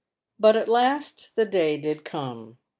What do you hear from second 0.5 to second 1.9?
at last the day